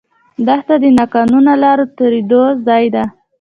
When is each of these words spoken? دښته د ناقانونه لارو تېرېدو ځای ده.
دښته 0.45 0.75
د 0.83 0.85
ناقانونه 0.97 1.51
لارو 1.63 1.85
تېرېدو 1.97 2.43
ځای 2.67 2.85
ده. 2.95 3.03